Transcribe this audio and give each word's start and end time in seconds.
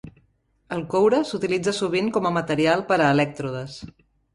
El 0.75 0.81
coure 0.93 1.21
s'utilitza 1.33 1.75
sovint 1.83 2.11
com 2.19 2.31
a 2.31 2.35
material 2.41 2.87
per 2.93 3.01
a 3.03 3.15
elèctrodes. 3.19 3.83